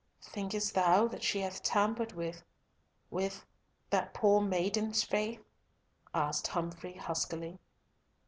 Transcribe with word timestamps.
"Thinkest 0.23 0.73
thou 0.73 1.07
that 1.09 1.21
she 1.21 1.41
hath 1.41 1.61
tampered 1.61 2.13
with—with 2.13 3.45
that 3.91 4.15
poor 4.15 4.41
maiden's 4.41 5.03
faith?" 5.03 5.45
asked 6.11 6.47
Humfrey 6.47 6.93
huskily. 6.93 7.59